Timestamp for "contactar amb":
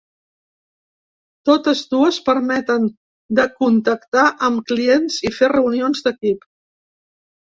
3.61-4.65